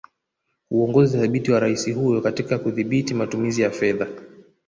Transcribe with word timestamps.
Uongozi 0.71 1.17
thabiti 1.19 1.51
wa 1.51 1.59
Rais 1.59 1.93
huyo 1.95 2.21
katika 2.21 2.59
kudhibiti 2.59 3.13
matumizi 3.13 3.61
ya 3.61 3.71
fedha 3.71 4.07